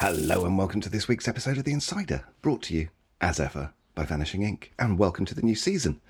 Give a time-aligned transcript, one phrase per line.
[0.00, 3.72] Hello and welcome to this week's episode of The Insider, brought to you, as ever,
[3.96, 4.68] by Vanishing Inc.
[4.78, 6.00] And welcome to the new season.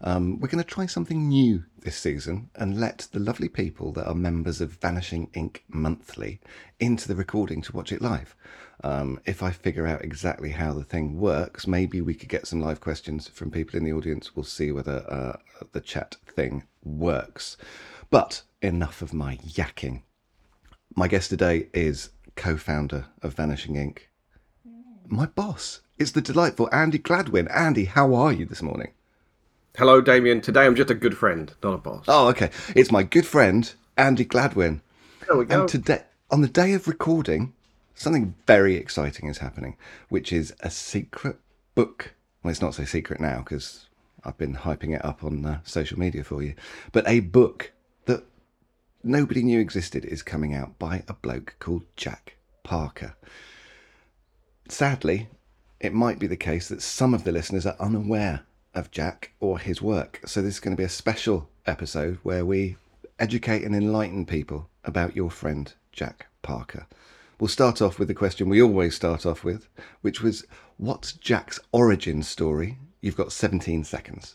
[0.00, 4.08] Um, we're going to try something new this season and let the lovely people that
[4.08, 6.40] are members of Vanishing Inc Monthly
[6.80, 8.34] into the recording to watch it live.
[8.82, 12.60] Um, if I figure out exactly how the thing works, maybe we could get some
[12.60, 14.34] live questions from people in the audience.
[14.34, 15.36] We'll see whether uh,
[15.70, 17.56] the chat thing works.
[18.10, 20.02] But enough of my yakking.
[20.96, 23.98] My guest today is co founder of Vanishing Inc.
[25.08, 27.50] My boss is the delightful Andi Gladwin.
[27.50, 28.92] Andi, how are you this morning?
[29.76, 30.40] Hello, Damien.
[30.40, 32.04] Today I'm just a good friend, not a boss.
[32.08, 32.50] Oh, okay.
[32.74, 34.80] It's my good friend, Andi Gladwin.
[35.26, 35.60] There we go.
[35.60, 37.52] And today, on the day of recording,
[37.94, 39.76] something very exciting is happening,
[40.08, 41.38] which is a secret
[41.74, 42.14] book.
[42.42, 43.88] Well, it's not so secret now because
[44.24, 46.54] I've been hyping it up on uh, social media for you.
[46.92, 47.75] But a book that
[49.06, 53.14] nobody knew existed is coming out by a bloke called Jack Parker.
[54.68, 55.28] Sadly,
[55.80, 58.42] it might be the case that some of the listeners are unaware
[58.74, 60.20] of Jack or his work.
[60.26, 62.76] So this is going to be a special episode where we
[63.18, 66.86] educate and enlighten people about your friend Jack Parker.
[67.38, 69.68] We'll start off with the question we always start off with,
[70.00, 70.44] which was
[70.78, 72.78] what's Jack's origin story?
[73.00, 74.34] You've got 17 seconds.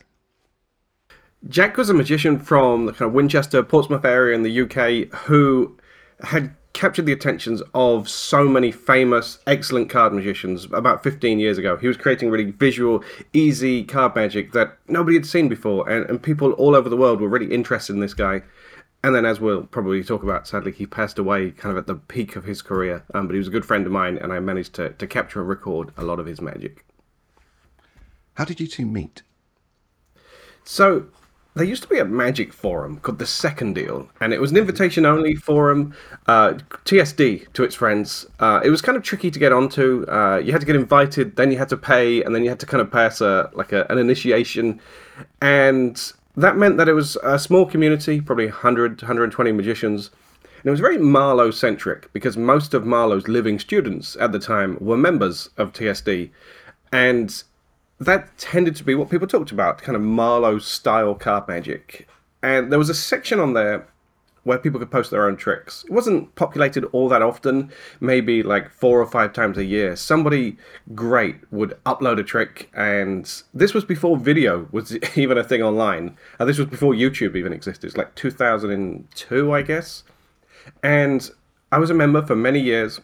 [1.48, 5.76] Jack was a magician from the kind of Winchester, Portsmouth area in the UK who
[6.24, 11.78] had captured the attentions of so many famous, excellent card magicians about 15 years ago.
[11.78, 16.22] He was creating really visual, easy card magic that nobody had seen before, and, and
[16.22, 18.44] people all over the world were really interested in this guy.
[19.04, 21.96] And then, as we'll probably talk about, sadly, he passed away kind of at the
[21.96, 23.04] peak of his career.
[23.16, 25.40] Um, but he was a good friend of mine, and I managed to, to capture
[25.40, 26.86] and record a lot of his magic.
[28.36, 29.24] How did you two meet?
[30.64, 31.08] So,
[31.54, 34.58] there used to be a magic forum called the Second Deal, and it was an
[34.58, 35.94] invitation only forum,
[36.28, 36.54] uh,
[36.86, 38.26] TSD to its friends.
[38.40, 40.06] Uh, it was kind of tricky to get onto.
[40.10, 42.60] Uh, you had to get invited, then you had to pay, and then you had
[42.62, 44.80] to kind of pass a like a, an initiation,
[45.42, 50.10] and that meant that it was a small community, probably 100, 120 magicians.
[50.60, 54.78] And it was very Marlo centric because most of Marlo's living students at the time
[54.80, 56.30] were members of TSD.
[56.94, 57.44] And
[58.02, 62.08] that tended to be what people talked about, kind of Marlo style card magic.
[62.42, 63.88] And there was a section on there
[64.44, 65.84] where people could post their own tricks.
[65.84, 69.96] It wasn't populated all that often, maybe like four or five times a year.
[69.96, 70.58] Somebody
[70.96, 76.18] great would upload a trick, and this was before video was even a thing online.
[76.40, 77.86] And this was before YouTube even existed.
[77.86, 80.04] It's like 2002, I guess.
[80.82, 81.30] And
[81.72, 83.00] I was a member for many years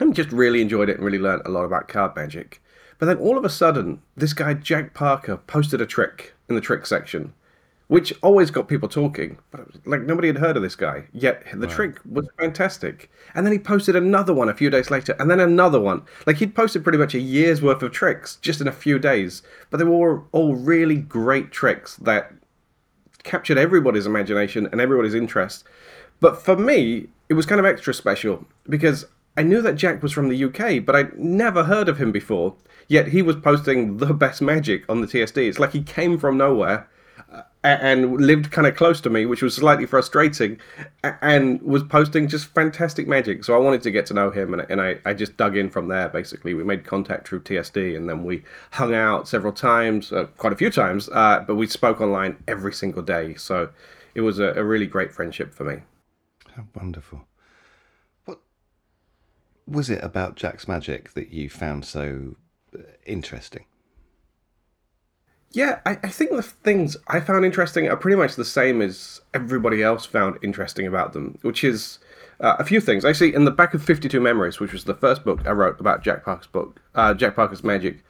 [0.00, 2.60] and just really enjoyed it and really learned a lot about card magic.
[2.98, 6.60] But then all of a sudden, this guy Jack Parker posted a trick in the
[6.60, 7.32] trick section,
[7.86, 9.38] which always got people talking.
[9.50, 11.04] But like nobody had heard of this guy.
[11.12, 13.10] Yet the trick was fantastic.
[13.34, 16.02] And then he posted another one a few days later, and then another one.
[16.26, 19.42] Like he'd posted pretty much a year's worth of tricks just in a few days.
[19.70, 22.32] But they were all really great tricks that
[23.22, 25.64] captured everybody's imagination and everybody's interest.
[26.20, 29.06] But for me, it was kind of extra special because
[29.38, 32.56] I knew that Jack was from the UK, but I'd never heard of him before.
[32.88, 35.48] Yet he was posting the best magic on the TSD.
[35.48, 36.90] It's like he came from nowhere
[37.32, 40.58] uh, and lived kind of close to me, which was slightly frustrating,
[41.22, 43.44] and was posting just fantastic magic.
[43.44, 46.08] So I wanted to get to know him, and, I just dug in from there.
[46.08, 50.52] Basically, we made contact through TSD, and then we hung out several times, uh, quite
[50.52, 53.34] a few times, uh, but we spoke online every single day.
[53.36, 53.70] So
[54.16, 55.82] it was a, a really great friendship for me.
[56.56, 57.27] How wonderful.
[59.68, 62.36] Was it about Jack's magic that you found so
[62.74, 63.66] uh, interesting?
[65.50, 69.20] Yeah, I, I think the things I found interesting are pretty much the same as
[69.32, 71.98] everybody else found interesting about them, which is
[72.40, 73.04] uh, a few things.
[73.04, 75.80] I see in the back of 52 Memories, which was the first book I wrote
[75.80, 78.04] about Jack Parker's book, uh, Jack Parker's magic,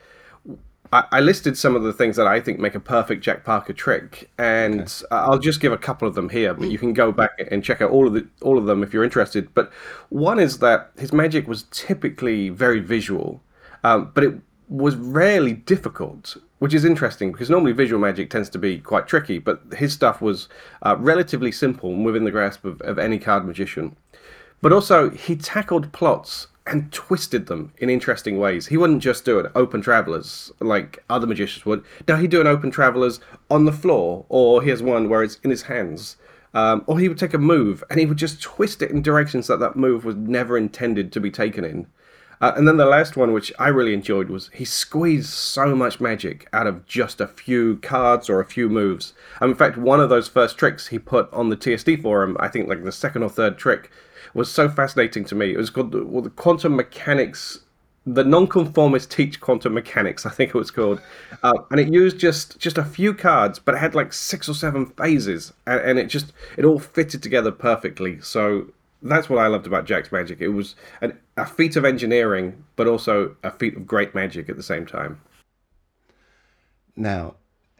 [0.93, 3.72] I, I listed some of the things that I think make a perfect Jack Parker
[3.72, 5.06] trick, and okay.
[5.10, 6.54] I'll just give a couple of them here.
[6.54, 8.93] But you can go back and check out all of the all of them if
[8.93, 9.53] you're interested.
[9.54, 9.71] But
[10.09, 13.43] one is that his magic was typically very visual,
[13.85, 14.35] um, but it
[14.69, 19.38] was rarely difficult, which is interesting because normally visual magic tends to be quite tricky,
[19.38, 20.49] but his stuff was
[20.82, 23.96] uh, relatively simple and within the grasp of, of any card magician.
[24.61, 28.67] But also, he tackled plots and twisted them in interesting ways.
[28.67, 31.85] He wouldn't just do an open travelers like other magicians would.
[32.06, 33.20] Now he'd do an open travelers
[33.50, 36.17] on the floor, or here's one where it's in his hands.
[36.55, 39.49] Um, or he would take a move and he would just twist it in directions
[39.49, 41.87] that that move was never intended to be taken in.
[42.41, 46.00] Uh, and then the last one, which I really enjoyed, was he squeezed so much
[46.00, 49.12] magic out of just a few cards or a few moves.
[49.41, 52.49] Um, in fact, one of those first tricks he put on the TSD forum, I
[52.49, 53.91] think like the second or third trick,
[54.35, 55.53] was so fascinating to me.
[55.53, 57.61] It was called the, well, the quantum mechanics
[58.15, 61.01] the nonconformists teach quantum mechanics i think it was called
[61.43, 64.55] uh, and it used just just a few cards but it had like six or
[64.55, 68.67] seven phases and, and, it just it all fitted together perfectly so
[69.03, 72.87] that's what i loved about jack's magic it was an, a feat of engineering but
[72.87, 75.21] also a feat of great magic at the same time
[76.97, 77.35] now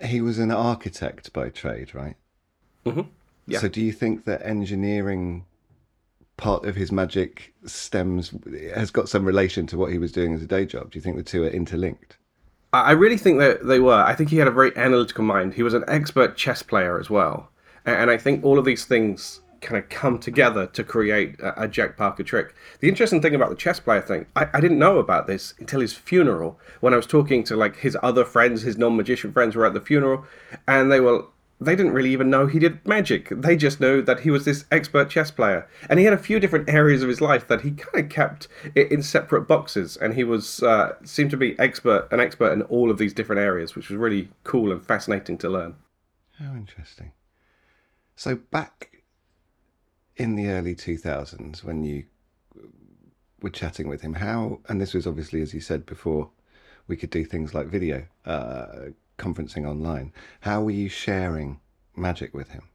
[0.05, 2.17] he was an architect by trade right
[2.85, 3.03] mm-hmm.
[3.47, 3.59] yeah.
[3.59, 5.45] so do you think that engineering
[6.39, 8.33] part of his magic stems
[8.75, 10.91] has got some relation to what he was doing as a day job?
[10.91, 12.17] Do you think the two are interlinked?
[12.73, 13.95] I really think that they were.
[13.95, 15.55] I think he had a very analytical mind.
[15.55, 17.51] He was an expert chess player as well,
[17.87, 21.97] and I think all of these things kind of come together to create a, Jack
[21.97, 22.55] Parker trick.
[22.81, 25.81] The interesting thing about the chess player thing, I, I, didn't know about this until
[25.81, 26.61] his funeral.
[26.81, 29.81] When I was talking to like his other friends, his non-magician friends were at the
[29.81, 30.25] funeral,
[30.67, 31.25] and they were
[31.61, 33.29] they didn't really even know he did magic.
[33.31, 35.69] They just knew that he was this expert chess player.
[35.89, 38.47] And he had a few different areas of his life that he kind of kept
[38.77, 39.97] in separate boxes.
[39.97, 43.41] And he was uh, seemed to be expert an expert in all of these different
[43.41, 45.75] areas, which was really cool and fascinating to learn.
[46.39, 47.13] How interesting.
[48.15, 49.03] So back
[50.17, 52.05] in the early 2000s when you
[53.41, 56.31] were chatting with him, how, and this was obviously, as you said before,
[56.87, 60.13] we could do things like video uh, conferencing online.
[60.41, 61.61] How were you sharing
[61.95, 62.69] magic with him?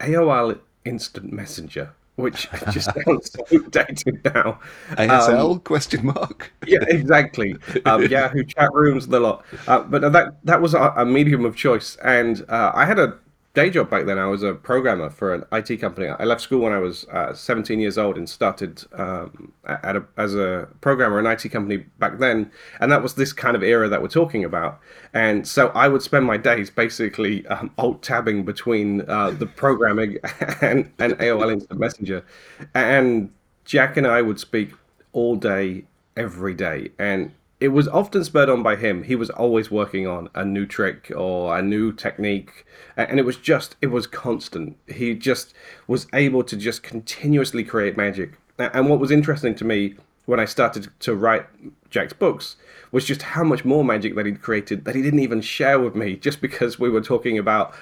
[0.00, 4.60] AOL Instant Messenger, which just sounds so dated now.
[4.90, 6.52] ASL um, question mark?
[6.66, 7.56] yeah, exactly.
[7.84, 9.44] Um, Yahoo chat rooms, the lot.
[9.66, 13.18] Uh, but that that was a, a medium of choice, and uh, I had a
[13.56, 14.18] day job back then.
[14.18, 16.08] I was a programmer for an IT company.
[16.08, 20.34] I left school when I was uh, 17 years old and started um, a, as
[20.34, 22.50] a programmer in an IT company back then.
[22.80, 24.78] And that was this kind of era that we're talking about.
[25.14, 30.18] And so I would spend my days basically um, alt tabbing between uh, the programming
[30.60, 32.26] and, and AOL Instant Messenger.
[32.74, 33.32] And
[33.64, 34.72] Jack and I would speak
[35.14, 36.90] all day, every day.
[36.98, 39.04] And it was often spurred on by him.
[39.04, 42.66] He was always working on a new trick or a new technique,
[42.96, 44.76] and it was just it was constant.
[44.86, 45.54] He just
[45.86, 48.32] was able to just continuously create magic.
[48.58, 49.94] And what was interesting to me
[50.26, 51.46] when I started to write
[51.90, 52.56] Jack's books
[52.92, 55.94] was just how much more magic that he'd created that he didn't even share with
[55.94, 57.74] me just because we were talking about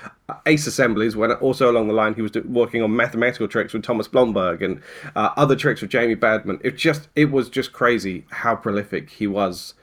[0.47, 4.09] ace assemblies when also along the line he was working on mathematical tricks with Thomas
[4.09, 4.81] Blomberg and
[5.15, 6.61] uh, other tricks with Jamie Badman.
[6.63, 9.75] It just it was just crazy how prolific he was.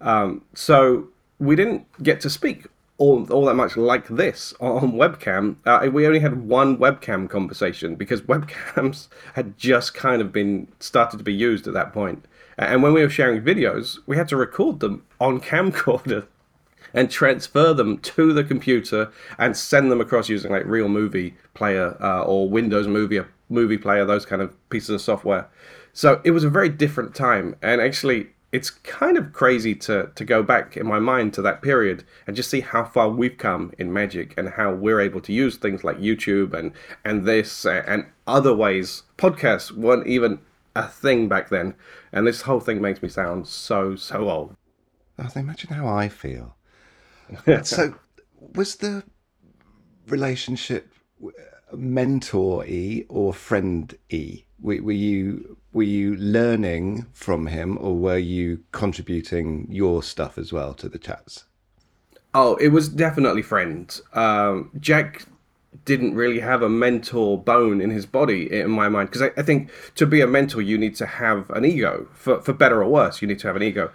[0.00, 1.08] Um, so
[1.38, 2.66] we didn't get to speak
[2.98, 5.56] all, all that much like this on webcam.
[5.66, 11.18] Uh, we only had one webcam conversation because webcams had just kind of been started
[11.18, 12.24] to be used at that point.
[12.58, 16.26] And when we were sharing videos, we had to record them on camcorder
[16.94, 21.96] and transfer them to the computer and send them across using like Real Movie Player
[22.02, 25.48] uh, or Windows Movie Movie Player, those kind of pieces of software.
[25.92, 30.24] So it was a very different time, and actually, it's kind of crazy to to
[30.24, 33.72] go back in my mind to that period and just see how far we've come
[33.78, 36.72] in magic and how we're able to use things like YouTube and
[37.04, 39.04] and this and other ways.
[39.16, 40.38] Podcasts weren't even
[40.76, 41.74] a thing back then,
[42.12, 44.56] and this whole thing makes me sound so so old.
[45.18, 46.56] Oh, imagine how I feel.
[47.62, 47.94] so,
[48.54, 49.02] was the
[50.06, 50.92] relationship
[51.72, 54.44] mentor e or friend e?
[54.60, 60.52] Were, were you were you learning from him, or were you contributing your stuff as
[60.52, 61.44] well to the chats?
[62.34, 64.02] Oh, it was definitely friends.
[64.12, 65.26] Um, Jack
[65.84, 69.08] didn't really have a mentor bone in his body in my mind.
[69.10, 72.08] Because I, I, think to be a mentor you need to have an ego.
[72.14, 73.90] For, for better or worse you need to have an ego.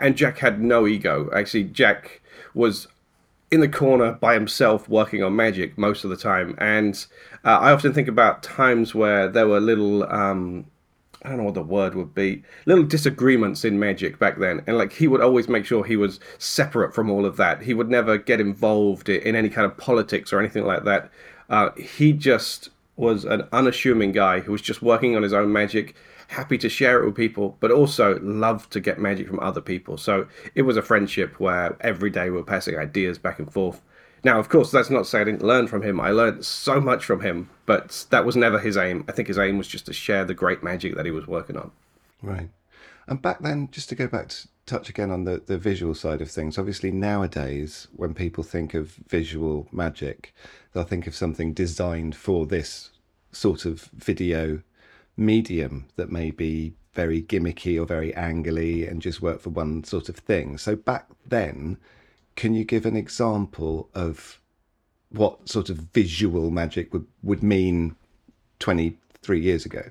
[0.00, 1.30] And jack had no ego.
[1.34, 2.20] Actually jack
[2.54, 2.88] was
[3.50, 6.54] in the corner by himself working on magic most of the time.
[6.58, 7.04] And
[7.44, 10.66] uh, i often think about times where there were little um,
[11.24, 14.62] I don't know what the word would be, little disagreements in Magic back then.
[14.66, 17.62] And like he would always make sure he was separate from all of that.
[17.62, 21.10] He would never get involved in any kind of politics or anything like that.
[21.48, 25.94] Uh, he just was an unassuming guy who was just working on his own magic,
[26.28, 29.96] happy to share it with people, but also loved to get magic from other people.
[29.96, 33.80] So it was a friendship where every day we were passing ideas back and forth.
[34.24, 36.00] Now, of course, that's not to say I didn't learn from him.
[36.00, 39.04] I learned so much from him, but that was never his aim.
[39.08, 41.56] I think his aim was just to share the great magic that he was working
[41.56, 41.72] on.
[42.22, 42.50] Right.
[43.08, 46.20] And back then, just to go back to touch again on the, the visual side
[46.20, 50.32] of things, obviously nowadays, when people think of visual magic,
[50.72, 52.90] they'll think of something designed for this
[53.32, 54.62] sort of video
[55.16, 60.08] medium that may be very gimmicky or very angly and just work for one sort
[60.08, 60.58] of thing.
[60.58, 61.78] So back then,
[62.36, 64.40] can you give an example of
[65.10, 67.96] what sort of visual magic would, would mean
[68.58, 69.82] 23 years ago?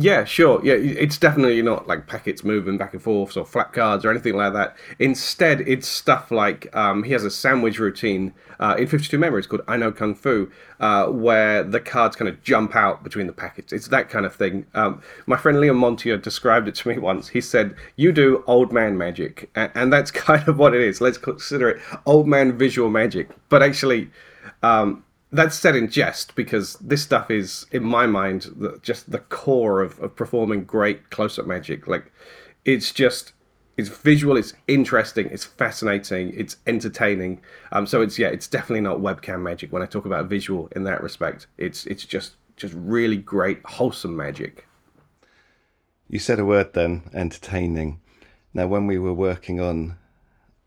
[0.00, 0.64] Yeah, sure.
[0.64, 4.36] Yeah, it's definitely not like packets moving back and forth or flap cards or anything
[4.36, 4.76] like that.
[5.00, 9.62] Instead, it's stuff like um, he has a sandwich routine uh, in 52 Memories called
[9.66, 13.72] I Know Kung Fu, uh, where the cards kind of jump out between the packets.
[13.72, 14.66] It's that kind of thing.
[14.74, 17.26] Um, my friend Liam Montier described it to me once.
[17.26, 19.50] He said, You do old man magic.
[19.56, 21.00] And, and that's kind of what it is.
[21.00, 23.30] Let's consider it old man visual magic.
[23.48, 24.10] But actually,
[24.62, 29.18] um, that's said in jest because this stuff is, in my mind, the, just the
[29.18, 31.86] core of, of performing great close up magic.
[31.86, 32.12] Like,
[32.64, 33.32] it's just
[33.76, 37.40] it's visual, it's interesting, it's fascinating, it's entertaining.
[37.70, 39.72] Um, so it's yeah, it's definitely not webcam magic.
[39.72, 44.16] When I talk about visual in that respect, it's it's just just really great, wholesome
[44.16, 44.66] magic.
[46.08, 48.00] You said a word then, entertaining.
[48.52, 49.96] Now, when we were working on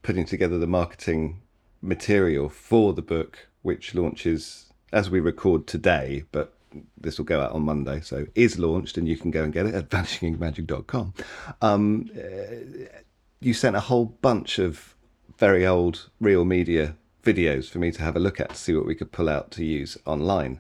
[0.04, 1.42] putting together the marketing
[1.82, 6.54] material for the book, which launches as we record today, but
[6.98, 9.66] this will go out on Monday, so is launched, and you can go and get
[9.66, 11.14] it at vanishingmagic.com.
[11.62, 13.00] Um, uh,
[13.40, 14.96] you sent a whole bunch of
[15.38, 18.86] very old real media videos for me to have a look at to see what
[18.86, 20.60] we could pull out to use online,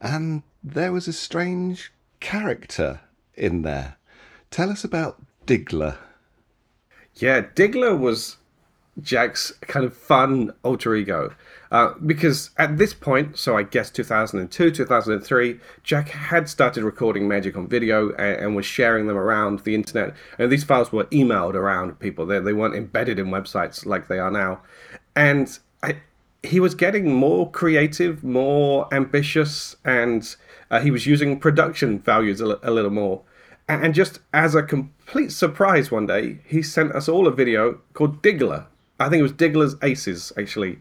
[0.00, 3.00] and there was a strange character
[3.34, 3.96] in there.
[4.50, 5.96] Tell us about Diggler.
[7.14, 8.36] Yeah, Diggler was
[9.00, 11.34] Jack's kind of fun alter ego.
[11.70, 17.56] Uh, because at this point, so I guess 2002, 2003, Jack had started recording magic
[17.56, 20.14] on video and, and, was sharing them around the internet.
[20.38, 24.18] And these files were emailed around people, they, they weren't embedded in websites like they
[24.18, 24.60] are now.
[25.16, 25.96] And I,
[26.42, 30.36] he was getting more creative, more ambitious, and
[30.70, 33.22] uh, he was using production values a, a little more.
[33.68, 38.22] And just as a complete surprise one day, he sent us all a video called
[38.22, 38.66] Diggler.
[39.02, 40.78] I think it was Diggler's Aces, actually.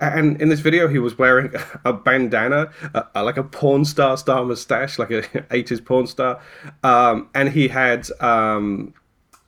[0.00, 1.52] And in this video, he was wearing
[1.84, 6.40] a bandana, uh, like a porn star star mustache, like a 80s porn star.
[6.82, 8.94] Um, and he had um,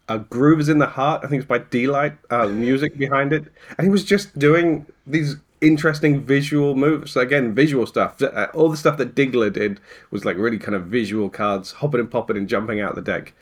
[0.08, 3.44] a Groove Is in the Heart, I think it's by Deee-Lite, uh, music behind it.
[3.78, 7.12] And he was just doing these interesting visual moves.
[7.12, 8.20] So again, visual stuff.
[8.20, 9.80] Uh, all the stuff that Diggler did
[10.10, 13.34] was like really kind of visual cards, hopping and popping and jumping out the deck.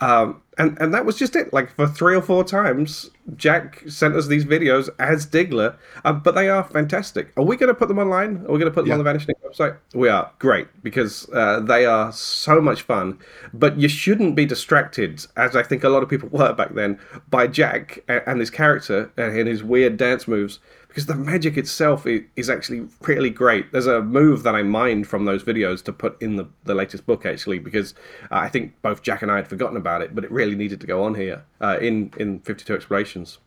[0.00, 1.52] Um, and and that was just it.
[1.52, 6.34] Like for three or four times, Jack sent us these videos as Diggler, uh, but
[6.34, 7.32] they are fantastic.
[7.36, 8.44] Are we going to put them online?
[8.46, 8.94] Are we going to put them yeah.
[8.94, 9.76] on the Vanishing website?
[9.94, 13.18] We are great because uh, they are so much fun.
[13.52, 16.98] But you shouldn't be distracted, as I think a lot of people were back then,
[17.30, 22.06] by Jack and, and his character and his weird dance moves because the magic itself
[22.34, 23.70] is actually really great.
[23.72, 27.06] There's a move that I mined from those videos to put in the, the latest
[27.06, 27.94] book actually because
[28.30, 30.80] uh, I think both Jack and I had forgotten about it, but it really needed
[30.80, 33.38] to go on here uh, in in 52 Explorations.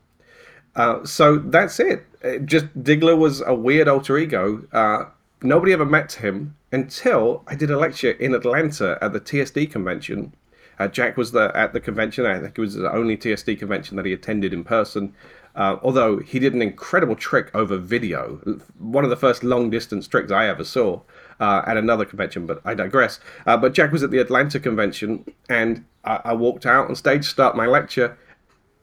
[0.76, 2.06] Uh, so that's it.
[2.22, 2.46] it.
[2.46, 4.66] Just Diggler was a weird alter ego.
[4.72, 5.06] Uh,
[5.42, 10.34] nobody ever met him until I did a lecture in Atlanta at the TSD convention.
[10.80, 12.26] Uh, Jack was the, at the convention.
[12.26, 15.14] I think it was the only TSD convention that he attended in person.
[15.56, 18.38] Uh, although he did an incredible trick over video,
[18.78, 21.02] one of the first long distance tricks I ever saw
[21.40, 23.20] uh, at another convention, but I digress.
[23.46, 27.24] Uh, but Jack was at the Atlanta convention, and I, I walked out on stage
[27.24, 28.18] to start my lecture,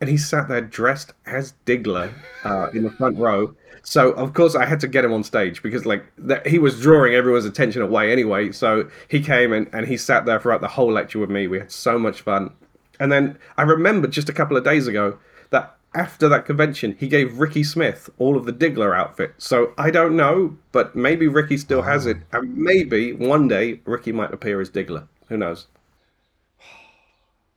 [0.00, 2.12] and he sat there dressed as Diggler
[2.44, 3.54] uh, in the front row.
[3.82, 6.04] So of course I had to get him on stage because like
[6.46, 8.52] he was drawing everyone's attention away anyway.
[8.52, 11.46] So he came and, and he sat there throughout the whole lecture with me.
[11.46, 12.52] We had so much fun.
[13.00, 15.18] And then I remembered just a couple of days ago
[15.50, 19.34] that after that convention, he gave Ricky Smith all of the Diggler outfit.
[19.38, 24.12] So I don't know, but maybe Ricky still has it, and maybe one day Ricky
[24.12, 25.08] might appear as Diggler.
[25.28, 25.66] Who knows?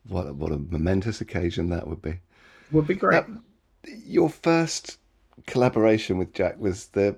[0.07, 2.19] What a, what a momentous occasion that would be.
[2.71, 3.27] Would be great.
[3.27, 3.41] Now,
[4.05, 4.97] your first
[5.45, 7.17] collaboration with Jack was the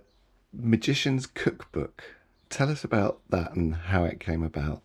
[0.51, 2.03] Magician's Cookbook.
[2.49, 4.81] Tell us about that and how it came about.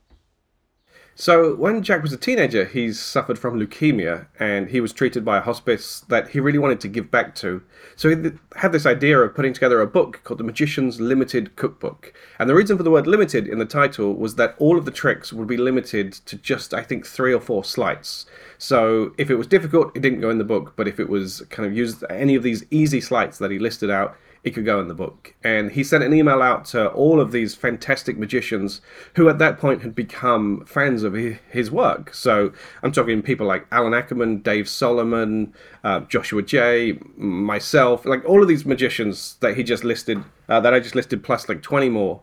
[1.20, 5.38] So, when Jack was a teenager, he suffered from leukemia and he was treated by
[5.38, 7.60] a hospice that he really wanted to give back to.
[7.96, 12.14] So, he had this idea of putting together a book called The Magician's Limited Cookbook.
[12.38, 14.92] And the reason for the word limited in the title was that all of the
[14.92, 18.24] tricks would be limited to just, I think, three or four sleights.
[18.58, 20.74] So, if it was difficult, it didn't go in the book.
[20.76, 23.90] But if it was kind of used any of these easy sleights that he listed
[23.90, 24.16] out,
[24.48, 25.34] it could go in the book.
[25.44, 28.80] And he sent an email out to all of these fantastic magicians
[29.14, 32.12] who at that point had become fans of his work.
[32.12, 32.52] So
[32.82, 38.48] I'm talking people like Allan Ackerman, Dave Solomon, uh, Joshua Jay, myself, like all of
[38.48, 42.20] these magicians that he just listed, uh, that I just listed, plus like 20 more.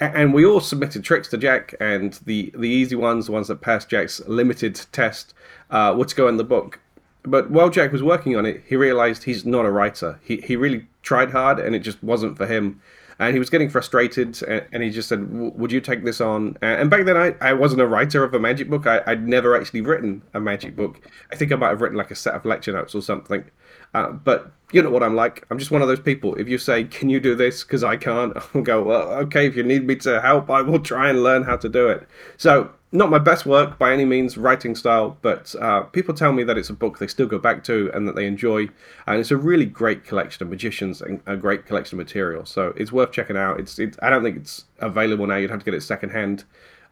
[0.00, 3.60] And we all submitted tricks to Jack, and the, the easy ones, the ones that
[3.60, 5.34] passed Jack's limited test,
[5.70, 6.80] uh, were to go in the book.
[7.22, 10.18] But while Jack was working on it, he realized he's not a writer.
[10.22, 12.80] He, he really tried hard and it just wasn't for him.
[13.20, 16.90] and he was getting frustrated, and, he just said, "Would you take this on?" And
[16.90, 18.88] back then, I, I wasn't a writer of a magic book.
[18.88, 21.00] I, I'd never actually written a magic book.
[21.30, 23.44] I think I might have written like a set of lecture notes or something.
[23.94, 25.46] Uh, but you know what I'm like.
[25.48, 26.34] I'm just one of those people.
[26.34, 29.46] If you say, "Can you do this?" because I can't, I'll go, "Well, okay.
[29.46, 32.08] If you need me to help, I will try and learn how to do it."
[32.36, 36.44] So not my best work by any means, writing style, but uh, people tell me
[36.44, 38.68] that it's a book they still go back to and that they enjoy,
[39.08, 42.46] and it's a really great collection of magicians and a great collection of material.
[42.46, 43.58] So it's worth checking out.
[43.58, 45.34] It's, it, I don't think it's available now.
[45.34, 46.44] You'd have to get it secondhand.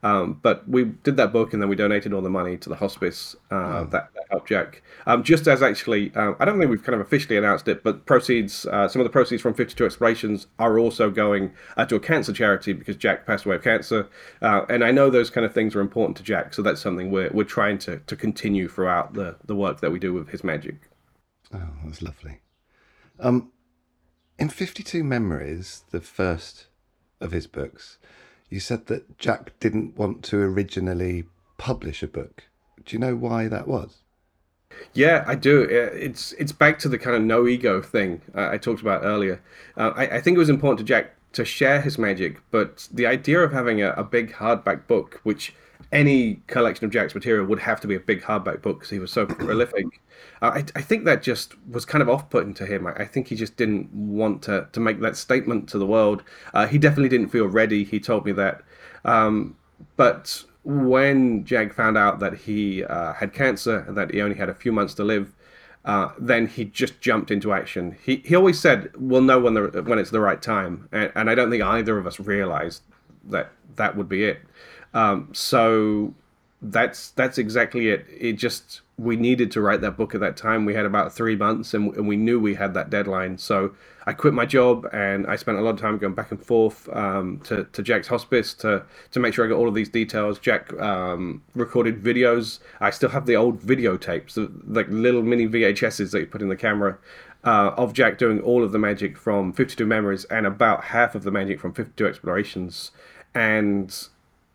[0.04, 2.74] Um, but we did that book and then we donated all the money to the
[2.74, 3.88] hospice uh, oh.
[3.92, 4.82] that, that, helped Jack.
[5.06, 8.04] Um, just as actually, uh, I don't think we've kind of officially announced it, but
[8.04, 12.00] proceeds, uh, some of the proceeds from 52 Explorations are also going uh, to a
[12.00, 14.08] cancer charity because Jack passed away of cancer.
[14.40, 17.12] Uh, and I know those kind of things are important to Jack, so that's something
[17.12, 20.42] we're, we're trying to, to continue throughout the, the work that we do with his
[20.42, 20.90] magic.
[21.54, 22.40] Oh, that's lovely.
[23.20, 23.52] Um,
[24.36, 26.66] in 52 Memories, the first
[27.20, 27.98] of his books,
[28.52, 31.24] you said that Jack didn't want to originally
[31.56, 32.44] publish a book.
[32.84, 34.02] Do you know why that was?
[34.92, 35.62] Yeah, I do.
[35.62, 39.40] It's it's back to the kind of no ego thing I talked about earlier.
[39.76, 43.06] Uh, I, I, think it was important to Jack to share his magic, but the
[43.06, 45.54] idea of having a, a big hardback book, which
[45.90, 48.98] any collection of Jack's material would have to be a big hardback book because he
[48.98, 49.86] was so prolific.
[50.40, 52.86] Uh, I, I, think that just was kind of off-putting to him.
[52.86, 56.22] I, I, think he just didn't want to to make that statement to the world.
[56.54, 57.84] Uh, he definitely didn't feel ready.
[57.84, 58.62] He told me that.
[59.04, 59.56] Um,
[59.96, 64.48] but when Jack found out that he uh, had cancer and that he only had
[64.48, 65.32] a few months to live,
[65.84, 67.96] uh, then he just jumped into action.
[68.04, 71.28] He he always said, "We'll know when the when it's the right time," and, and
[71.28, 72.82] I don't think either of us realized
[73.24, 74.40] that that would be it.
[74.94, 76.14] Um, so
[76.62, 78.06] that's that's exactly it.
[78.08, 80.64] It just we needed to write that book at that time.
[80.64, 83.38] We had about three months, and, and we knew we had that deadline.
[83.38, 83.74] So
[84.06, 86.88] I quit my job, and I spent a lot of time going back and forth
[86.94, 90.38] um, to to Jack's hospice to to make sure I got all of these details.
[90.38, 92.60] Jack um, recorded videos.
[92.80, 94.36] I still have the old videotapes,
[94.66, 96.98] like little mini VHSs that you put in the camera.
[97.44, 101.24] Uh, of Jack doing all of the magic from 52 Memories and about half of
[101.24, 102.92] the magic from 52 Explorations.
[103.34, 103.94] And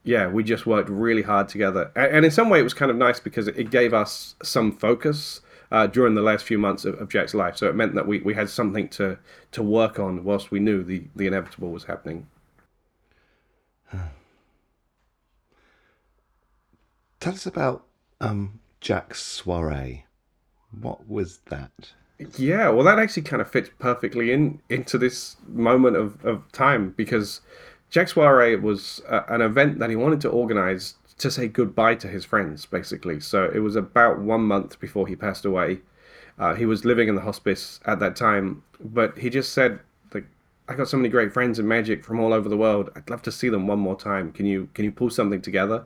[0.03, 1.91] yeah, we just worked really hard together.
[1.95, 5.41] And in some way, it was kind of nice because it gave us some focus
[5.71, 7.57] uh, during the last few months of, of, Jack's life.
[7.57, 9.17] So it meant that we, we had something to,
[9.51, 12.27] to work on whilst we knew the, the inevitable was happening.
[17.19, 17.83] Tell us about
[18.21, 20.05] um, Jack's soiree.
[20.79, 21.91] What was that?
[22.37, 26.93] Yeah, well, that actually kind of fits perfectly in into this moment of, of time
[26.97, 27.41] because
[27.89, 32.07] Jack Soiree was uh, an event that he wanted to organize to say goodbye to
[32.07, 33.19] his friends, basically.
[33.19, 35.79] So it was about one month before he passed away.
[36.37, 39.79] Uh, he was living in the hospice at that time, but he just said,
[40.13, 40.25] "Like,
[40.67, 42.91] I got so many great friends in magic from all over the world.
[42.95, 44.31] I'd love to see them one more time.
[44.31, 45.85] Can you can you pull something together?"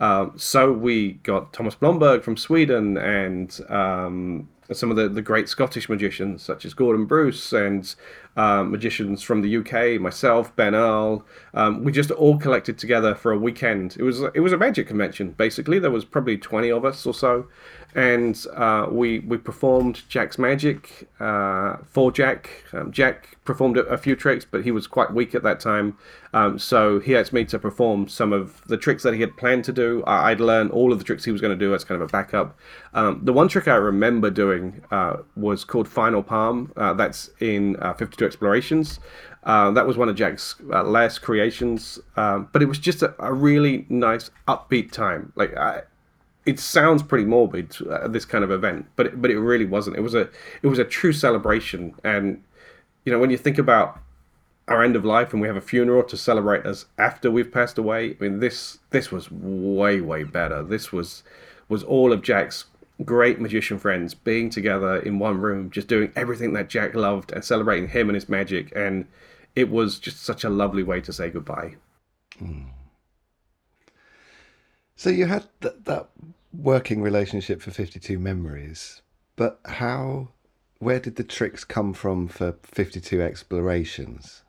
[0.00, 5.48] Um, so we got Thomas Blomberg from Sweden and um, some of the, the great
[5.48, 7.94] Scottish magicians, such as Gordon Bruce and
[8.36, 11.24] um, magicians from the UK, myself, Ben Earl.
[11.52, 13.96] Um, we just all collected together for a weekend.
[13.98, 15.78] It was it was a magic convention basically.
[15.78, 17.46] There was probably twenty of us or so,
[17.94, 22.50] and uh, we we performed Jack's magic uh, for Jack.
[22.72, 25.96] Um, Jack performed a, a, few tricks, but he was quite weak at that time,
[26.32, 29.64] um, so he asked me to perform some of the tricks that he had planned
[29.64, 30.02] to do.
[30.06, 32.08] I, would learn all of the tricks he was going to do as kind of
[32.08, 32.58] a backup.
[32.94, 36.72] Um, the one trick I remember doing uh, was called Final Palm.
[36.76, 38.98] Uh, that's in uh, 52 Explorations.
[39.44, 43.32] Uh, that was one of Jack's last creations, um, but it was just a, a
[43.32, 45.32] really nice upbeat time.
[45.36, 45.82] Like I,
[46.46, 49.96] it sounds pretty morbid uh, this kind of event but it, but it really wasn't.
[49.96, 50.28] It was a
[50.62, 51.94] it was a true celebration.
[52.04, 52.42] And
[53.04, 53.98] you know when you think about
[54.68, 57.76] our end of life and we have a funeral to celebrate us after we've passed
[57.76, 60.62] away i mean this this was way way better.
[60.62, 61.22] This was
[61.68, 62.66] was all of jack's
[63.04, 67.44] great magician friends being together in one room just doing everything that jack loved and
[67.44, 68.72] celebrating him and his magic.
[68.76, 69.06] And
[69.56, 71.76] it was just such a lovely way to say goodbye.
[72.40, 72.66] Mm.
[74.96, 76.08] So you had th- that
[76.52, 79.02] working relationship for 52 Memories,
[79.36, 80.28] but how,
[80.78, 84.43] where did the tricks come from for 52 Explorations?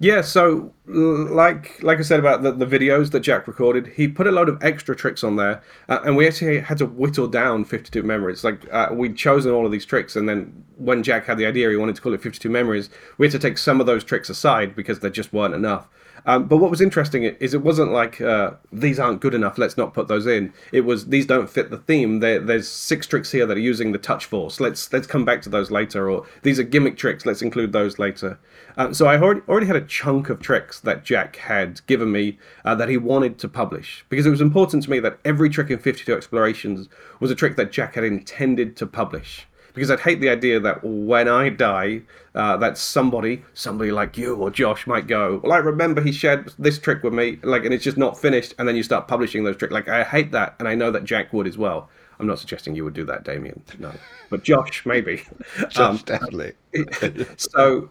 [0.00, 4.28] Yeah, so like like I said about the, the videos that Jack recorded, he put
[4.28, 7.64] a load of extra tricks on there, uh, and we actually had to whittle down
[7.64, 8.44] 52 memories.
[8.44, 11.68] Like uh, we'd chosen all of these tricks, and then when Jack had the idea
[11.68, 14.30] he wanted to call it 52 memories, we had to take some of those tricks
[14.30, 15.88] aside because there just weren't enough.
[16.26, 19.58] Um, but what was interesting is it wasn't like uh, these aren't good enough.
[19.58, 20.52] Let's not put those in.
[20.72, 22.20] It was these don't fit the theme.
[22.20, 24.60] There, there's six tricks here that are using the touch force.
[24.60, 26.10] Let's let's come back to those later.
[26.10, 27.24] Or these are gimmick tricks.
[27.24, 28.38] Let's include those later.
[28.76, 32.38] Um, so I already already had a chunk of tricks that Jack had given me
[32.64, 35.70] uh, that he wanted to publish because it was important to me that every trick
[35.70, 36.88] in 52 Explorations
[37.20, 39.46] was a trick that Jack had intended to publish
[39.78, 42.02] because I'd hate the idea that when I die,
[42.34, 46.52] uh, that somebody, somebody like you or Josh, might go, "Well, I remember he shared
[46.58, 49.44] this trick with me," like, and it's just not finished, and then you start publishing
[49.44, 49.72] those tricks.
[49.72, 51.88] Like, I hate that, and I know that Jack would as well.
[52.18, 53.62] I'm not suggesting you would do that, Damien.
[53.78, 53.92] No,
[54.30, 55.22] but Josh maybe.
[55.68, 56.54] Josh um, definitely.
[57.36, 57.88] so.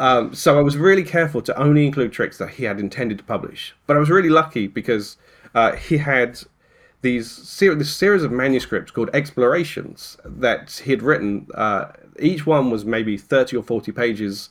[0.00, 3.24] Um, so I was really careful to only include tricks that he had intended to
[3.24, 5.18] publish, but I was really lucky because
[5.54, 6.40] uh, he had
[7.02, 11.48] these ser- this series of manuscripts called Explorations that he had written.
[11.54, 14.48] Uh, each one was maybe 30 or 40 pages,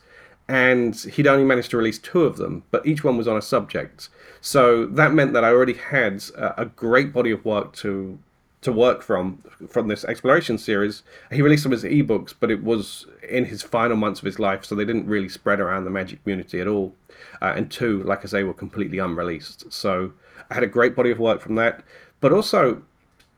[0.47, 3.41] and he'd only managed to release two of them, but each one was on a
[3.41, 4.09] subject.
[4.41, 8.19] So that meant that I already had a, a great body of work to
[8.61, 11.03] to work from from this exploration series.
[11.31, 14.65] He released them as ebooks, but it was in his final months of his life,
[14.65, 16.95] so they didn't really spread around the magic community at all.
[17.41, 19.71] Uh, and two, like I say, were completely unreleased.
[19.71, 20.13] So
[20.49, 21.83] I had a great body of work from that.
[22.21, 22.81] But also,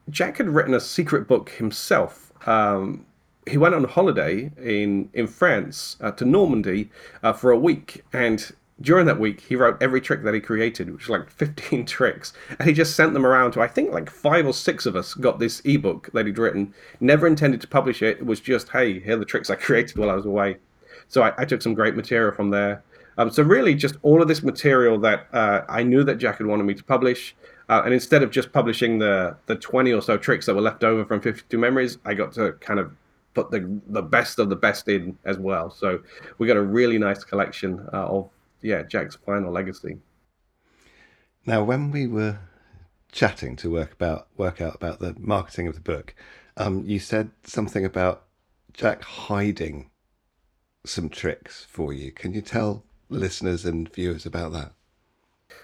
[0.10, 2.32] Jack had written a secret book himself.
[2.48, 3.06] Um,
[3.48, 6.90] he went on holiday in in France uh, to Normandy
[7.24, 10.92] uh, for a week, and during that week, he wrote every trick that he created,
[10.92, 14.10] which was like 15 tricks, and he just sent them around to I think like
[14.10, 16.74] five or six of us got this ebook that he'd written.
[17.00, 18.18] Never intended to publish it.
[18.20, 20.58] It was just, hey, here are the tricks I created while I was away.
[21.08, 22.84] So I, I took some great material from there.
[23.18, 26.48] Um, so really, just all of this material that uh, I knew that Jack had
[26.48, 27.36] wanted me to publish,
[27.70, 30.84] uh, and instead of just publishing the the 20 or so tricks that were left
[30.84, 32.92] over from 52 memories, I got to kind of
[33.34, 35.70] put the the best of the best in as well.
[35.70, 36.02] So
[36.38, 38.30] we got a really nice collection uh, of
[38.62, 39.98] yeah Jack's final legacy.
[41.46, 42.40] Now, when we were
[43.12, 46.16] chatting to work about work out about the marketing of the book,
[46.58, 48.24] um, you said something about
[48.74, 49.90] Jack hiding
[50.86, 52.12] some tricks for you.
[52.12, 54.74] Can you tell listeners and viewers about that?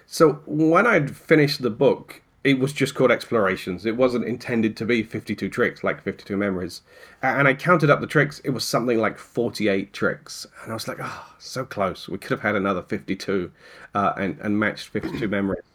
[0.05, 3.85] So when I'd finished the book, it was just called Explorations.
[3.85, 6.81] It wasn't intended to be 52 tricks like 52 memories.
[7.21, 10.47] And I counted up the tricks, it was something like 48 tricks.
[10.63, 12.07] And I was like, oh, so close.
[12.07, 13.51] We could have had another 52
[13.93, 15.65] uh, and, and matched 52 memories.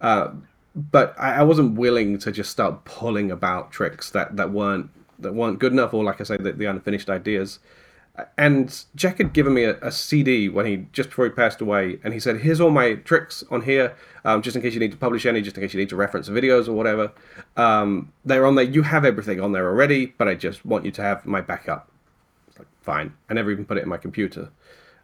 [0.00, 0.32] Uh,
[0.74, 5.32] but I, I, wasn't willing to just start pulling about tricks that, that weren't that
[5.32, 7.60] weren't good enough, or like I say, the, the unfinished ideas
[8.38, 11.98] and Jack had given me a, a, CD when he just before he passed away,
[12.02, 14.92] and he said, "Here's all my tricks on here, um, just in case you need
[14.92, 17.12] to publish any, just in case you need to reference videos or whatever.
[17.56, 18.64] Um, they're on there.
[18.64, 21.90] You have everything on there already, but I just want you to have my backup."
[22.58, 23.12] Like, fine.
[23.28, 24.50] I never even put it in my computer,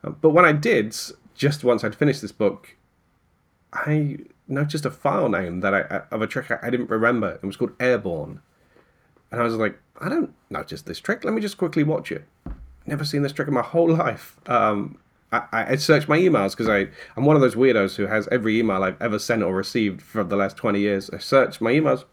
[0.04, 0.96] um, but when I did,
[1.34, 2.76] just once I'd finished this book,
[3.72, 7.38] I noticed a file name that I of a trick I, I didn't remember.
[7.42, 8.40] It was called Airborne,
[9.30, 11.24] and I was like, "I don't notice this trick.
[11.24, 12.26] Let me just quickly watch it."
[12.86, 14.36] Never seen this trick in my whole life.
[14.48, 14.98] Um,
[15.32, 18.58] I, I searched my emails because I I'm one of those weirdos who has every
[18.58, 21.10] email I've ever sent or received for the last 20 years.
[21.10, 22.04] I searched my emails,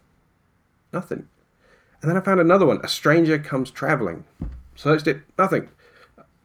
[0.92, 1.28] nothing.
[2.00, 2.80] And then I found another one.
[2.82, 4.24] A stranger comes traveling.
[4.74, 5.68] Searched it, nothing.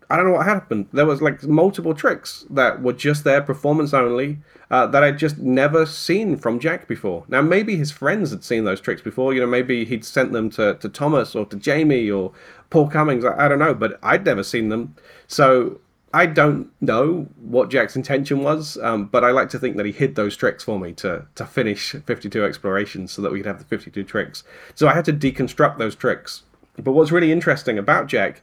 [0.09, 0.87] I don't know what happened.
[0.93, 4.39] There was like multiple tricks that were just there, performance only,
[4.69, 7.25] uh, that I'd just never seen from Jack before.
[7.27, 9.33] Now maybe his friends had seen those tricks before.
[9.33, 12.31] You know, maybe he'd sent them to, to Thomas or to Jamie or
[12.69, 13.25] Paul Cummins.
[13.25, 14.95] I, I don't know, but I'd never seen them.
[15.27, 15.79] So
[16.13, 19.91] I don't know what Jack's intention was, um, but I like to think that he
[19.91, 23.59] hid those tricks for me to to finish 52 explorations so that we could have
[23.59, 24.43] the 52 tricks.
[24.75, 26.43] So I had to deconstruct those tricks.
[26.77, 28.41] But what's really interesting about Jack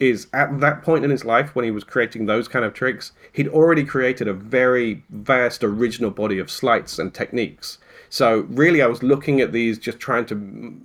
[0.00, 3.12] is at that point in his life when he was creating those kind of tricks,
[3.32, 7.78] he'd already created a very vast original body of sleights and techniques.
[8.10, 10.36] So really, I was looking at these, just trying to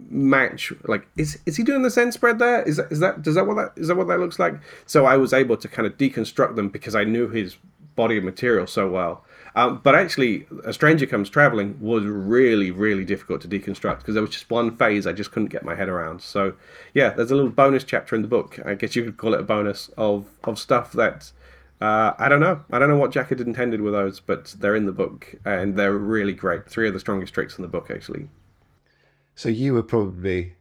[0.09, 0.73] match.
[0.85, 2.63] Like, is is he doing the Zen spread there?
[2.63, 4.55] Is that is that does that what that is that what that looks like?
[4.87, 7.57] So I was able to kind of deconstruct them because I knew his
[7.95, 9.23] body of material so well.
[9.55, 14.21] Um, but actually, A Stranger Comes Traveling was really, really difficult to deconstruct because there
[14.21, 16.21] was just one phase I just couldn't get my head around.
[16.21, 16.53] So,
[16.93, 18.59] yeah, there's a little bonus chapter in the book.
[18.65, 21.31] I guess you could call it a bonus of, of stuff that
[21.81, 22.63] uh, I don't know.
[22.71, 25.75] I don't know what Jack had intended with those, but they're in the book and
[25.75, 26.69] they're really great.
[26.69, 28.29] Three of the strongest tricks in the book, actually.
[29.35, 30.55] So, you were probably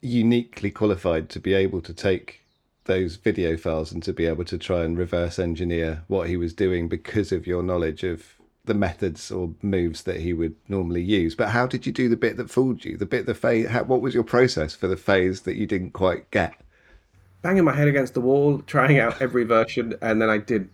[0.00, 2.41] uniquely qualified to be able to take
[2.84, 6.52] those video files and to be able to try and reverse engineer what he was
[6.52, 11.34] doing because of your knowledge of the methods or moves that he would normally use.
[11.34, 12.96] But how did you do the bit that fooled you?
[12.96, 13.68] The bit the phase.
[13.68, 16.54] How, what was your process for the phase that you didn't quite get?
[17.42, 20.68] Banging my head against the wall, trying out every version, and then I did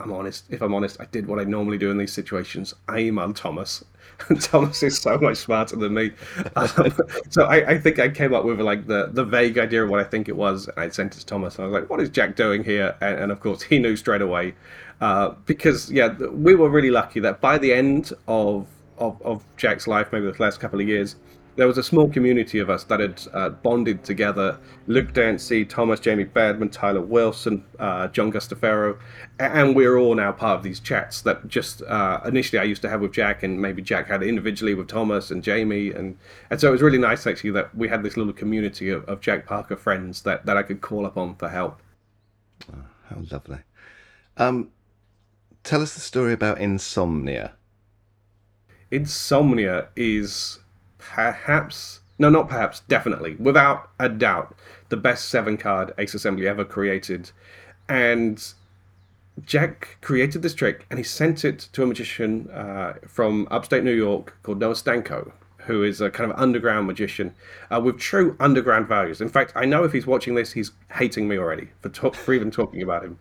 [0.00, 0.44] I'm honest.
[0.50, 2.74] If I'm honest, I did what I normally do in these situations.
[2.88, 3.84] I emailed Thomas.
[4.28, 6.12] and Thomas is so much smarter than me.
[6.56, 6.92] Um,
[7.30, 10.00] so I, I, think I came up with like the, the vague idea of what
[10.00, 11.56] I think it was, and I sent it to Thomas.
[11.56, 13.96] And I was like, "What is Jack doing here?" And, and of course, he knew
[13.96, 14.54] straight away
[15.00, 18.66] uh, because yeah, we were really lucky that by the end of,
[18.98, 21.16] of of Jack's life, maybe the last couple of years,
[21.60, 24.58] there was a small community of us that had uh, bonded together.
[24.86, 28.98] Luke Dancy, Thomas, Jamie Badman, Tyler Wilson, uh, John Guastaferro,
[29.38, 32.88] and we're all now part of these chats that just uh, initially I used to
[32.88, 36.16] have with Jack, and maybe Jack had individually with Thomas and Jamie, and
[36.48, 39.20] and so it was really nice actually that we had this little community of, of
[39.20, 41.82] Jack Parker friends that that I could call upon for help.
[42.72, 43.58] Oh, how lovely!
[44.38, 44.70] Um,
[45.62, 47.52] tell us the story about insomnia.
[48.90, 50.59] Insomnia is
[51.00, 54.54] perhaps, no, not perhaps, definitely, without a doubt,
[54.88, 57.30] the best seven card Ace Assembly ever created.
[57.88, 58.42] And
[59.44, 63.94] Jack created this trick and he sent it to a magician uh, from upstate New
[63.94, 67.34] York called Noah Stanko, who is a kind of underground magician
[67.70, 69.20] uh, with true underground values.
[69.20, 72.34] In fact, I know if he's watching this, he's hating me already for, talk, for
[72.34, 73.18] even talking about him.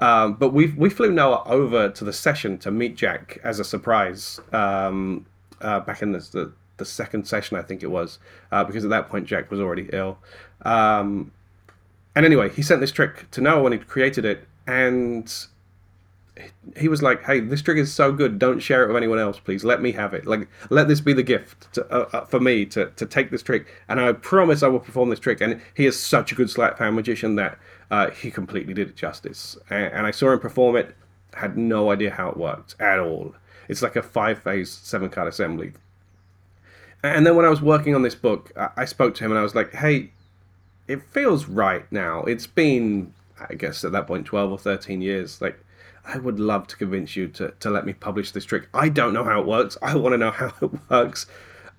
[0.00, 3.64] Um, but we we flew Noah over to the session to meet Jack as a
[3.64, 5.26] surprise um,
[5.60, 8.18] uh, back in the, the, the second session, I think it was,
[8.50, 10.18] uh, because at that point Jack was already ill.
[10.62, 11.32] Um,
[12.14, 15.32] and anyway, he sent this trick to Noah when he created it, and
[16.76, 18.38] he was like, "Hey, this trick is so good.
[18.38, 19.64] Don't share it with anyone else, please.
[19.64, 20.26] Let me have it.
[20.26, 23.42] Like, let this be the gift to, uh, uh, for me to to take this
[23.42, 26.50] trick, and I promise I will perform this trick." And he is such a good
[26.50, 27.58] slap hand magician that
[27.90, 29.56] uh, he completely did it justice.
[29.70, 30.96] And, and I saw him perform it.
[31.34, 33.34] Had no idea how it worked at all.
[33.68, 35.72] It's like a five phase seven card assembly
[37.02, 39.42] and then when I was working on this book, I spoke to him and I
[39.42, 40.12] was like, "Hey,
[40.88, 42.22] it feels right now.
[42.24, 43.12] It's been,
[43.48, 45.40] I guess, at that point, twelve or thirteen years.
[45.40, 45.58] Like,
[46.04, 48.68] I would love to convince you to to let me publish this trick.
[48.74, 49.76] I don't know how it works.
[49.82, 51.26] I want to know how it works."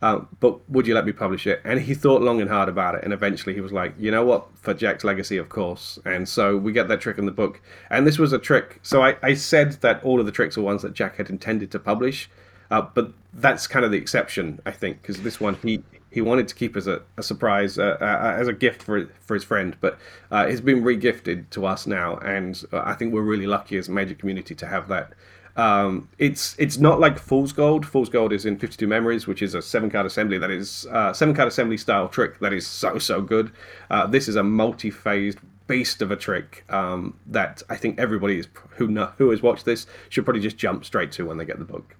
[0.03, 1.61] Um, but would you let me publish it?
[1.63, 4.25] And he thought long and hard about it, and eventually he was like, you know
[4.25, 5.97] what, for Jack's legacy, of course.
[6.03, 7.61] And so we get that trick in the book.
[7.89, 8.81] And this was a trick.
[8.83, 11.71] So I, I said that all of the tricks are ones that Jack had intended
[11.71, 12.29] to publish,
[12.73, 16.47] uh, but that's kind of the exception, I think, because this one he he wanted
[16.47, 19.77] to keep as a, a surprise, uh, uh, as a gift for for his friend,
[19.79, 19.99] but
[20.31, 23.89] uh, it's been regifted to us now, and uh, I think we're really lucky as
[23.89, 25.13] a Magic community to have that.
[25.55, 27.85] Um, it's it's not like Fool's Gold.
[27.85, 31.13] Fool's Gold is in 52 Memories, which is a seven card assembly that is uh,
[31.13, 33.51] seven card assembly style trick that is so so good.
[33.91, 38.39] Uh, this is a multi phased beast of a trick um, that I think everybody
[38.39, 41.45] is, who know, who has watched this should probably just jump straight to when they
[41.45, 41.95] get the book.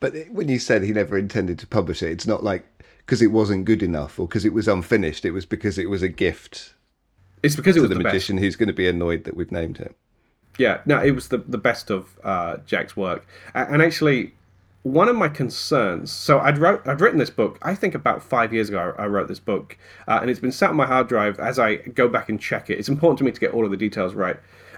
[0.00, 2.66] But when you said he never intended to publish it, it's not like
[2.98, 5.24] because it wasn't good enough or because it was unfinished.
[5.24, 6.74] It was because it was a gift.
[7.42, 8.44] It's because it was the, the magician best.
[8.44, 9.94] who's going to be annoyed that we've named him.
[10.58, 14.34] Yeah, no, it was the the best of uh, Jack's work, and actually,
[14.82, 16.12] one of my concerns.
[16.12, 17.58] So I'd wrote I'd written this book.
[17.62, 18.94] I think about five years ago.
[18.96, 19.76] I wrote this book,
[20.06, 21.40] uh, and it's been sat on my hard drive.
[21.40, 23.70] As I go back and check it, it's important to me to get all of
[23.70, 24.36] the details right.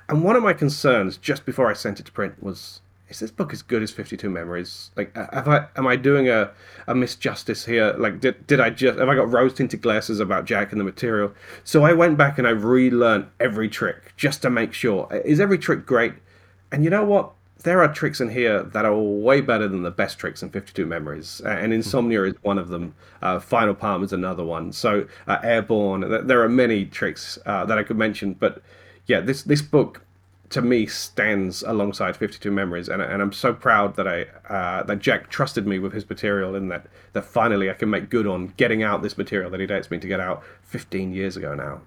[0.09, 3.31] And one of my concerns just before I sent it to print was is this
[3.31, 4.90] book as good as 52 memories?
[4.97, 6.51] Like have i am i doing a,
[6.87, 7.95] a misjustice here?
[7.99, 10.85] Like did, did i just have i got rose tinted glasses about jack and the
[10.85, 11.33] material?
[11.64, 15.09] So i went back and i relearned every trick just to make sure.
[15.25, 16.14] Is every trick great?
[16.73, 17.33] And you know what?
[17.62, 20.85] There are tricks in here that are way better than the best tricks in 52
[20.85, 21.40] memories.
[21.40, 22.95] And insomnia is one of them.
[23.23, 24.73] Uh, final palm is another one.
[24.73, 28.62] So uh, airborne there are many tricks uh, that i could mention but
[29.07, 30.06] yeah this this book
[30.50, 34.98] to me stands alongside 52 memories and, and i'm so proud that i uh, that
[34.98, 38.52] jack trusted me with his material and that that finally i can make good on
[38.56, 41.80] getting out this material that he dates me to get out 15 years ago now.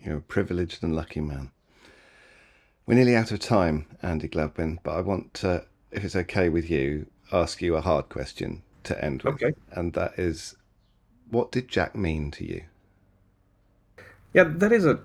[0.00, 1.50] You're a privileged and lucky man.
[2.86, 6.70] We're nearly out of time andi gladwin but i want to if it's okay with
[6.70, 9.34] you ask you a hard question to end with.
[9.34, 9.54] Okay.
[9.72, 10.56] and that is
[11.30, 12.64] what did jack mean to you?
[14.32, 15.00] Yeah that is a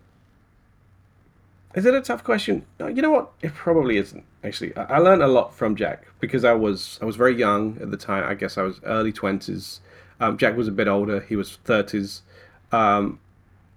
[1.75, 2.65] is it a tough question?
[2.79, 3.31] You know what?
[3.41, 4.23] It probably isn't.
[4.43, 7.91] Actually, I learned a lot from Jack because I was I was very young at
[7.91, 8.23] the time.
[8.27, 9.81] I guess I was early twenties.
[10.19, 11.19] Um, Jack was a bit older.
[11.21, 12.23] He was thirties,
[12.71, 13.19] um,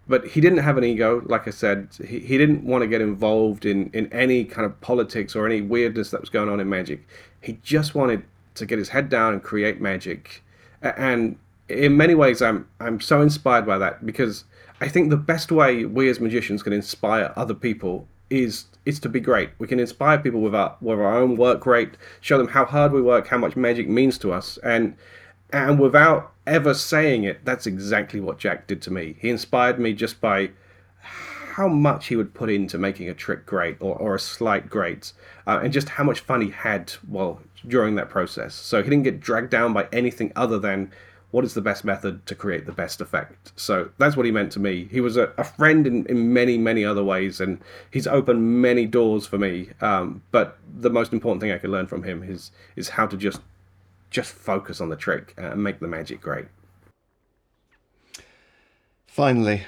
[0.08, 1.22] but he didn't have an ego.
[1.26, 4.80] Like I said, he, he didn't want to get involved in in any kind of
[4.80, 7.06] politics or any weirdness that was going on in magic.
[7.42, 8.24] He just wanted
[8.54, 10.42] to get his head down and create magic.
[10.80, 11.36] And
[11.68, 14.44] in many ways, I'm I'm so inspired by that because
[14.82, 19.08] I think the best way we as magicians can inspire other people is is to
[19.08, 19.50] be great.
[19.60, 22.90] We can inspire people with our with our own work rate, show them how hard
[22.90, 24.96] we work, how much magic means to us, and
[25.52, 29.14] and without ever saying it, that's exactly what Jack did to me.
[29.20, 30.50] He inspired me just by
[30.98, 35.12] how much he would put into making a trick great or, or a sleight great,
[35.46, 38.52] uh, and just how much fun he had well during that process.
[38.52, 40.90] So he didn't get dragged down by anything other than
[41.32, 43.52] what is the best method to create the best effect.
[43.56, 44.86] So that's what he meant to me.
[44.90, 47.58] He was a, a friend in, in many, many other ways, and
[47.90, 49.70] he's opened many doors for me.
[49.80, 53.16] Um, but the most important thing I could learn from him is is how to
[53.16, 53.40] just
[54.10, 56.46] just focus on the trick and make the magic great.
[59.06, 59.62] Finally,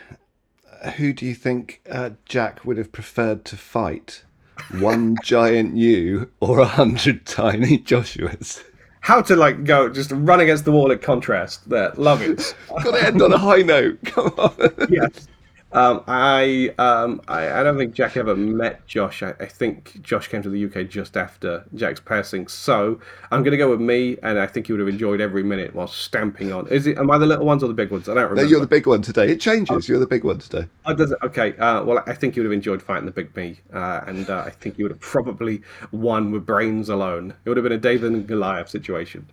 [0.96, 4.22] who do you think uh, Jack would have preferred to fight?
[4.70, 8.62] One giant you or a hundred tiny Joshuas?
[9.04, 11.68] How to like go just run against the wall at contrast.
[11.68, 12.56] There, love it.
[12.68, 13.98] Got to end on a high note.
[14.06, 14.56] Come on.
[14.88, 15.28] yes.
[15.74, 19.24] Um, I, um, I I don't think Jack ever met Josh.
[19.24, 22.46] I, I, think Josh came to the UK just after Jack's passing.
[22.46, 23.00] So
[23.32, 25.74] I'm going to go with me, and I think you would have enjoyed every minute
[25.74, 26.68] while stamping on.
[26.68, 26.96] Is it?
[26.96, 28.08] Am I the little ones or the big ones?
[28.08, 28.42] I don't remember.
[28.42, 29.28] No, you're the big one today.
[29.28, 29.68] It changes.
[29.74, 29.92] Oh.
[29.92, 30.68] You're the big one today.
[30.86, 31.18] Oh, does it?
[31.24, 31.56] Okay.
[31.56, 34.44] Uh, well, I think you would have enjoyed fighting the big me, uh, and uh,
[34.46, 37.34] I think you would have probably won with brains alone.
[37.44, 39.26] It would have been a David and Goliath situation.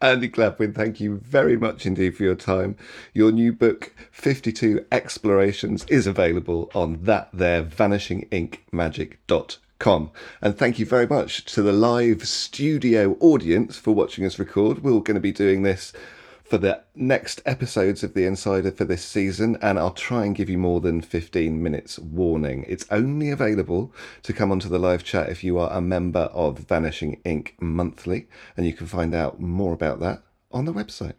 [0.01, 2.75] Andi Gladwin, thank you very much indeed for your time.
[3.13, 10.11] Your new book, 52 Explorations, is available on that there vanishingincmagic.com.
[10.41, 14.83] And thank you very much to the live studio audience for watching us record.
[14.83, 15.93] We're going to be doing this
[16.45, 20.49] for the next episodes of The Insider for this season, and I'll try and give
[20.49, 22.65] you more than 15 minutes warning.
[22.67, 23.91] It's only available
[24.23, 28.27] to come onto the live chat if you are a member of Vanishing Inc Monthly,
[28.55, 31.15] and you can find out more about that on the website.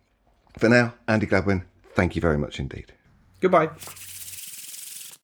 [0.58, 2.92] For now, Andi Gladwin, thank you very much indeed.
[3.40, 3.70] Goodbye.